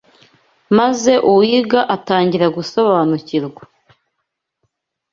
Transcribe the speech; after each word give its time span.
maze 0.77 1.13
uwiga 1.31 1.79
agatangira 1.95 2.47
gusobanukirwa 2.57 3.63